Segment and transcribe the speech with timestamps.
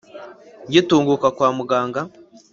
[0.67, 2.01] Ngitunguka kwa muganga